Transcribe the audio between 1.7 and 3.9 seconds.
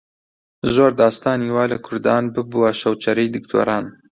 لە کوردان ببووە شەوچەرەی دکتۆران